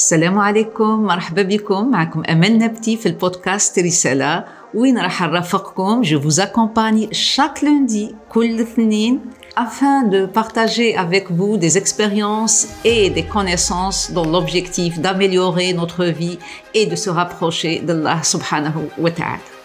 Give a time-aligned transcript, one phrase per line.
[0.00, 6.40] السلام عليكم مرحبا بكم معكم أمل نبتي في البودكاست رسالة وين راح نرافقكم je vous
[6.40, 9.20] accompagne chaque lundi كل اثنين
[9.56, 16.38] afin de partager avec vous des expériences et des connaissances dans l'objectif d'améliorer notre vie
[16.74, 19.56] et de se rapprocher d'Allah subhanahu wa ta'ala.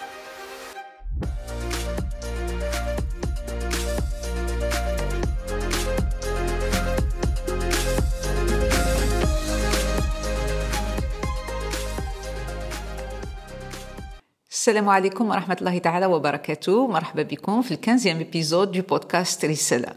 [14.65, 19.95] السلام عليكم ورحمة الله تعالى وبركاته مرحبا بكم في الكانزيام ابيزود دو بودكاست رسالة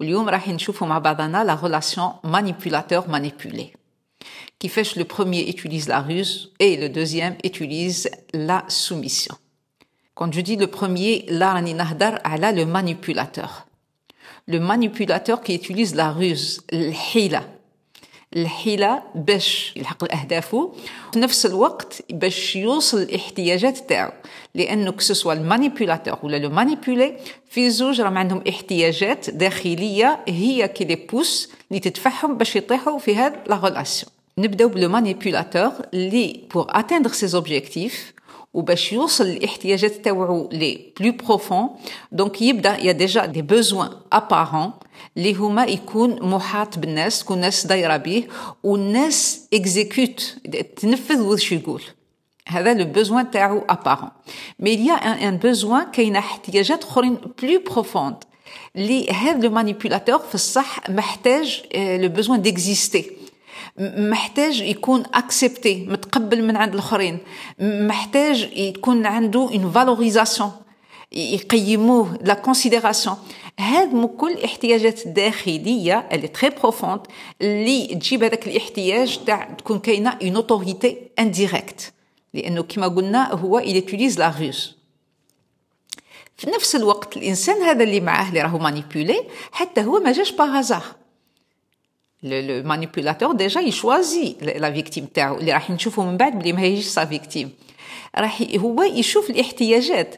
[0.00, 3.76] واليوم راح نشوفوا مع بعضنا لا relation manipulateur manipulé
[4.60, 9.34] كيفاش le premier utilise la ruse et le deuxième utilise la soumission
[10.14, 13.66] quand je dis le premier là راني نهدر على le manipulateur
[14.48, 17.51] le manipulateur qui utilise la ruse الحيلة
[18.35, 20.73] الحيلة باش يلحق لأهدافه
[21.13, 24.11] في نفس الوقت باش يوصل الاحتياجات تاعو.
[24.55, 27.17] لأنه كسوسوا المانيبيولاتور ولا لو مانيبيولي
[27.49, 33.15] في زوج راهم عندهم احتياجات داخلية هي كي لي بوس اللي تدفعهم باش يطيحوا في
[33.15, 38.13] هاد لا غولاسيون نبداو بلو مانيبيولاتور اللي بور اتيندر سيز اوبجيكتيف
[38.53, 41.69] وباش يوصل الاحتياجات تاوعو لي بلو بروفون
[42.11, 44.71] دونك يبدأ يا ديجا دي بوزوان ابارون
[45.17, 48.23] اللي هما يكون محاط بالناس تكون الناس دايرة به
[48.63, 50.35] والناس exécutent
[50.75, 51.81] تنفذ واش يقول.
[52.47, 54.09] هذا le besoin تاعو apparent
[54.59, 58.15] mais il y a un besoin كاينة احتياجات أخرين plus profondes
[58.75, 63.11] اللي هذا le manipulateur في الصح محتاج le besoin d'exister
[63.79, 67.17] محتاج يكون accepté متقبل من عند الآخرين.
[67.59, 70.51] محتاج يكون عنده une valorisation
[71.13, 73.17] يقيموه la considération
[73.59, 76.99] هاد كل احتياجات داخليه اللي très profondes
[77.41, 81.93] اللي تجيب هذاك الاحتياج تاع تكون كاينة une autorité indirecte
[82.33, 84.75] لأنه كما قلنا هو il utilise la ruse
[86.37, 90.48] في نفس الوقت الإنسان هذا اللي معاه اللي راهو manipulé حتى هو ما جاش par
[90.48, 90.83] hasard
[92.23, 96.61] le manipulateur déjà ي choisi la victime تاعو اللي راح نشوفه من بعد بلي ما
[96.61, 97.51] هيجيش sa victime
[98.17, 100.15] راح هو يشوف الاحتياجات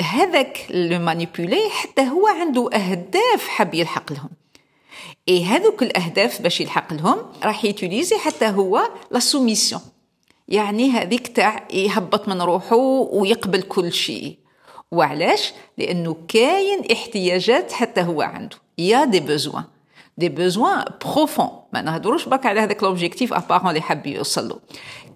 [0.00, 4.30] هذاك le manipulé حتى هو عنده أهداف حاب يلحق لهم.
[5.28, 9.80] اي هذوك الاهداف باش يلحق لهم راح ي utiliser حتى هو la soumission
[10.48, 12.76] يعني هذيك تاع يهبط من روحه
[13.12, 14.36] ويقبل كل شيء
[14.90, 18.56] وعلاش لأنه كاين احتياجات حتى هو عنده.
[18.78, 19.64] y a des besoins
[20.19, 24.59] دي بوزوان بروفون ما نهضروش برك على هذاك لوبجيكتيف ابارون اللي حاب يوصل له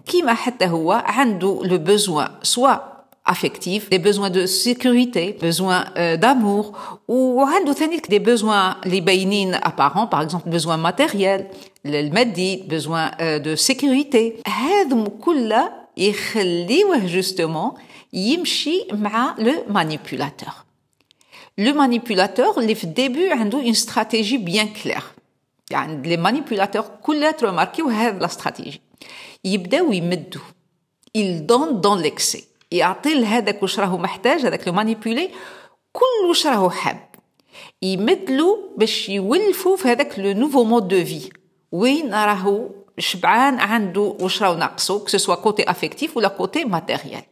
[0.05, 2.99] كيما حتى هو عنده لو بوزوان سوا
[3.29, 6.73] affectifs, des besoins de sécurité, besoins euh, d'amour,
[7.07, 11.45] ou عنده ثاني des besoins اللي باينين apparents, par exemple besoins matériels,
[11.85, 14.41] المادي, besoins euh, de sécurité.
[14.47, 17.79] هذم كلها يخليوه justement
[18.13, 20.62] يمشي مع le manipulateur.
[21.60, 25.04] Le manipulateur اللي في الديبي عنده une stratégie bien claire.
[25.70, 28.80] يعني les manipulateurs كلها ترماركيو هذه لا استراتيجي.
[29.44, 30.42] يبداو يمدوا.
[31.18, 32.42] Il donne dans l'excès.
[32.72, 35.30] يعطي لهذاك واش راهو محتاج هذاك لو مانيبيولي
[35.92, 37.08] كل واش راهو حاب
[37.82, 41.30] يمدلو باش يولفوا في هذاك le nouveau mode de vie
[41.72, 47.22] وين راهو شبعان عنده واش راهو ناقصو que ce soit côté affectif ولا côté matériel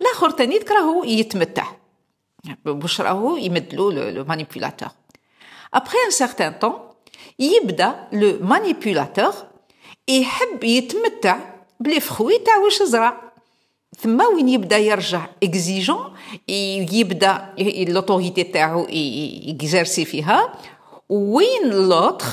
[0.00, 1.66] الآخر تاني راهو يتمتع
[2.66, 4.88] واش راهو يمدلو le manipulateur.
[5.74, 6.72] Après un certain temps
[7.38, 9.34] يبدأ le manipulateur
[10.08, 11.38] يحب يتمتع
[11.80, 13.22] بلي فخوي تاع واش زرع
[13.98, 16.14] ثم وين يبدأ يرجع اكزيجون
[16.92, 17.54] يبدأ
[17.88, 20.54] l'autorité تاعو ي exercer فيها
[21.08, 22.26] وين l'autre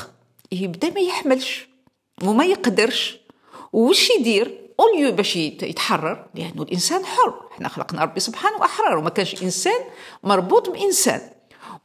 [0.52, 1.68] يبدأ ما يحملش
[2.24, 3.18] وما يقدرش.
[3.74, 7.34] وش يدير؟ au lieu باش يتحرر لأنه الإنسان حر.
[7.52, 9.80] إحنا خلقنا ربي سبحانه احرار وما كانش إنسان
[10.24, 11.22] مربوط بإنسان.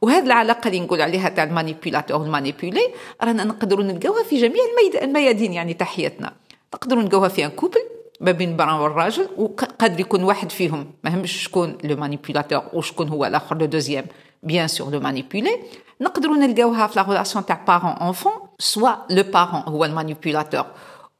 [0.01, 4.63] وهذه العلاقة اللي نقول عليها تاع ال manipulateur ال manipulé رانا نقدروا نلقاوها في جميع
[5.01, 6.33] الميادين يعني تاع حياتنا
[6.73, 7.79] نقدروا نلقاوها في un couple
[8.21, 10.91] ما بين المرأة والراجل وقد يكون واحد فيهم.
[11.03, 14.05] ما همش شكون le manipulateur وشكون هو الآخر le deuxième
[14.43, 15.59] bien sûr le manipulé
[16.01, 20.65] نقدروا نلقاوها في la relation تاع parent enfant soit le parent هو ال manipulateur.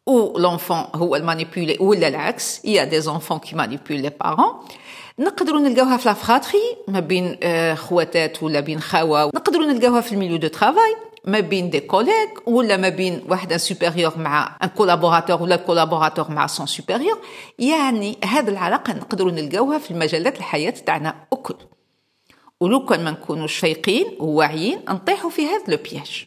[0.10, 4.54] أو l'enfant هو ال manipulé ولا العكس y a des enfants qui manipulent les parents
[5.20, 7.38] نقدروا نلقاوها في la fratrie ما بين
[7.76, 9.26] خواتات ولا بين خاوة.
[9.26, 10.96] نقدروا نلقاوها في ال milieu de travail
[11.26, 16.48] ما بين des collègues ولا ما بين واحد supérieur مع un collaborateur ولا collaborateur مع
[16.48, 17.20] son supérieur
[17.60, 21.56] يعني هذه العلاقه نقدروا نلقاوها في المجالات الحياة تاعنا الكل.
[22.60, 26.26] ولو كان ما نكونوش فايقين وواعيين نطيحوا في هذا le piège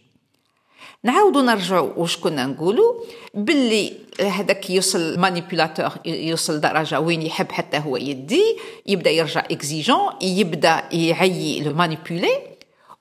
[1.05, 2.95] نعاودوا نرجعوا واش كنا نقولوا
[3.35, 8.57] باللي هذاك يوصل manipulateur يوصل درجة وين يحب حتى هو يدي
[8.87, 12.39] يبدأ يرجع إكزيجون يبدأ يعيي le manipulé.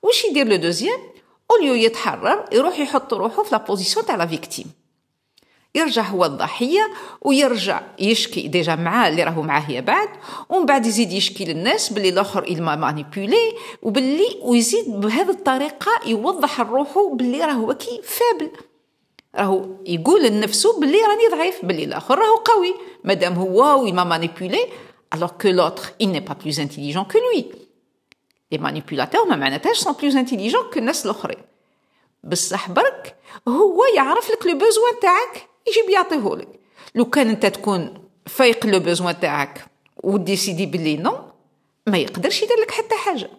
[0.02, 1.00] واش يدير le deuxième؟
[1.50, 4.81] au lieu يتحرر يروح يحط روحه في la position تاع la victime.
[5.74, 6.90] يرجع هو الضحية
[7.20, 10.08] ويرجع يشكي déjà معاه اللي راهو معاه يا بعد
[10.48, 13.52] ومن بعد يزيد يشكي للناس باللي الآخر m'a manipulé
[13.82, 18.50] وباللي ويزيد بهذه الطريقة يوضح لروحه باللي راهو كي faible.
[19.36, 22.74] راهو يقول لنفسه باللي راني ضعيف باللي الآخر راهو قوي.
[23.04, 24.66] مادام هو m'a manipulé
[25.14, 27.46] alors que l'autre il n'est pas plus intelligent que lui.
[28.52, 31.38] Les manipulateurs ما معناتهاش sont plus intelligents que الناس الاخرين
[32.24, 33.16] بصح برك
[33.48, 35.51] هو يعرف لك le besoin تاعك.
[35.68, 36.48] يجيب يعطيهولك.
[36.94, 37.94] لو كان انت تكون
[38.26, 39.64] فايق le besoin تاعك
[40.04, 41.18] و décider بلي non
[41.86, 43.30] ما يقدرش يدير لك حتى حاجة.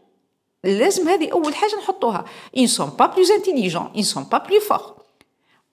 [0.64, 2.26] لازم هذه أول حاجة نحطوها.
[2.58, 4.96] ils sont pas plus intelligents ils sont pas plus forts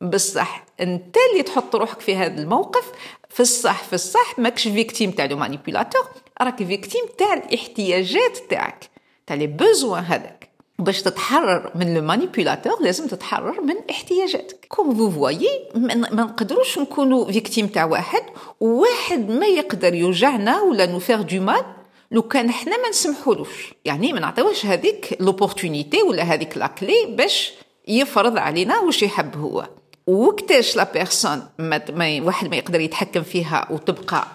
[0.00, 2.92] بصح أنت اللي تحط روحك في هذا الموقف.
[3.28, 6.04] في الصح في الصح ماكش victime تاع le manipulateur
[6.42, 8.90] راك victime تاع الاحتياجات تاعك
[9.26, 10.49] تاع les besoins هذاك.
[10.80, 14.66] باش تتحرر من le manipulateur لازم تتحرر من احتياجاتك.
[14.68, 18.22] comme vous voyez ما نقدروش نكونوا victime تاع واحد
[18.60, 21.64] وواحد ما يقدر يوجعنا ولا nous faire du mal
[22.10, 23.74] لو كان إحنا ما نسمحولوش.
[23.84, 27.52] يعني ما نعطيوش هذيك l'opportunité ولا هذيك la clé باش
[27.88, 29.68] يفرض علينا واش يحب هو.
[30.06, 31.82] وقتاش la personne ما,
[32.22, 34.26] واحد ما يقدر يتحكم فيها وتبقى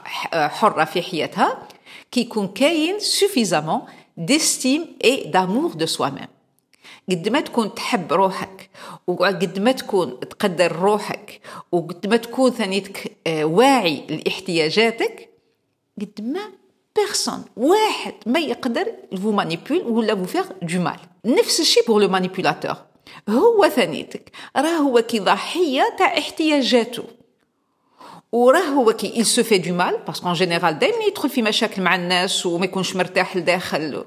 [0.49, 1.67] حرة في حياتها
[2.11, 3.81] كي يكون كاين suffisamment
[5.03, 6.27] euh d'amour de soi-même
[7.09, 8.69] قد ما تكون تحب روحك
[9.07, 15.29] وقد ما تكون تقدر روحك وقد ما تكون ثانيك واعي لاحتياجاتك
[16.01, 16.41] قد ما
[16.95, 18.87] personne واحد ما يقدر
[19.23, 22.75] vous manipule ولا vous faire du mal نفس الشيء pour le manipulateur
[23.29, 27.03] هو ثانيك راه هو كي ضحية تاع احتياجاته.
[28.31, 31.81] وراه هو كي il se fait du mal parce qu'en général دائما يدخل في مشاكل
[31.81, 34.05] مع الناس وما يكونش مرتاح لداخل.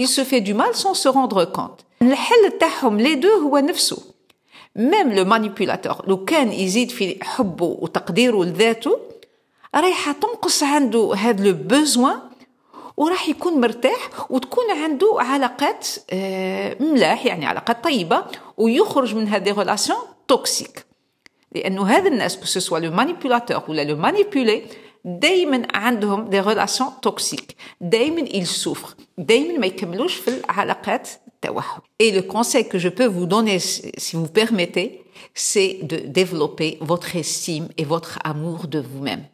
[0.00, 1.87] Il se fait du mal sans se rendre compte.
[2.02, 4.02] الحل تاعهم les deux هو نفسه.
[4.76, 8.98] même le manipulateur لو كان يزيد في حبه وتقديره لذاته
[9.74, 12.18] رايحة تنقص عنده هذا le besoin
[12.96, 15.88] وراح يكون مرتاح وتكون عنده علاقات
[16.80, 18.24] ملاح يعني علاقات طيبة
[18.56, 20.86] ويخرج من هذه relations toxiques
[21.52, 24.62] لأنه هذا الناس que le manipulateur ولا le manipulé
[25.04, 31.08] دايما عندهم des relations toxiques دايما il souffre دايما ما يكملوش في العلاقات
[31.98, 35.04] et le conseil que je peux vous donner si vous permettez
[35.34, 39.24] c'est de développer votre estime et votre amour de vous-même.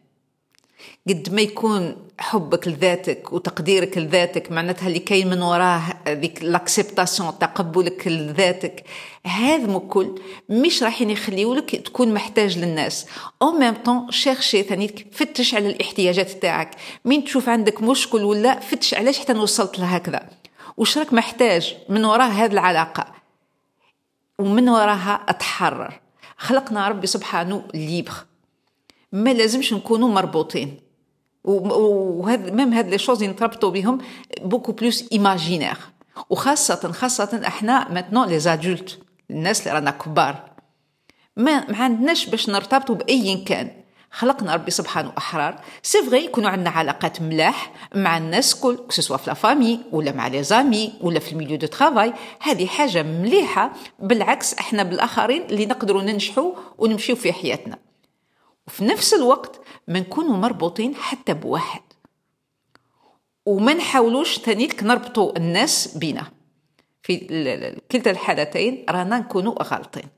[1.08, 8.08] قد ما يكون حبك لذاتك وتقديرك لذاتك معناتها اللي كاين من وراه ذيك l'acceptation تقبلك
[8.08, 8.84] لذاتك
[9.26, 10.20] هذا كل.
[10.48, 13.06] مش رايحين يخليولك تكون محتاج للناس.
[13.42, 16.70] au même temps cherchez ثاني فتش على الاحتياجات تاعك.
[17.04, 20.28] مين تشوف عندك مشكل ولا فتش علاش حتى وصلت لهكذا.
[20.76, 23.06] وش راك محتاج؟ من وراء هذه العلاقة.
[24.38, 26.00] ومن وراها أتحرر.
[26.36, 28.12] خلقنا ربي سبحانه libres
[29.12, 30.80] ما لازمش نكونوا مربوطين.
[31.44, 33.98] وهذا même هاد les choses نتربطوا بهم
[34.40, 35.76] beaucoup plus imaginaires.
[36.30, 38.98] وخاصة خاصة إحنا maintenant les adultes
[39.30, 40.50] الناس اللي رانا كبار.
[41.36, 43.83] ما ما عندناش باش نرتبطوا بأي كان.
[44.14, 45.60] خلقنا ربي سبحانه أحرار.
[45.82, 50.28] c'est vrai يكونوا عندنا علاقات ملاح مع الناس كل سواء في la famille ولا مع
[50.28, 52.12] les amis ولا في ال milieu de travail.
[52.40, 53.72] هذه حاجة مليحة.
[53.98, 57.78] بالعكس إحنا بالآخرين اللي نقدروا ننجحوا ونمشيو في حياتنا.
[58.66, 61.82] وفي نفس الوقت ما نكونوا مربوطين حتى بواحد.
[63.46, 66.26] وما نحاولوش تانيك نربطوا الناس بينا.
[67.02, 67.16] في
[67.92, 70.08] كلتا الحالتين رانا نكونوا غالطين.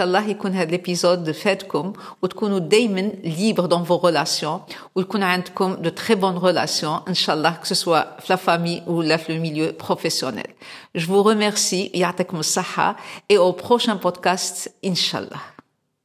[0.00, 4.60] الله يكون هذا ال épisode فادكم وتكونوا دائما libres dans vos relations
[4.94, 8.82] ويكون عندكم de très bonnes relations ان شاء الله que ce soit في la famille
[8.86, 10.46] ولا في le milieu professionnel
[10.96, 12.96] جو vous remercie يعطيكم الصحه
[13.32, 15.51] et au prochain podcast ان شاء الله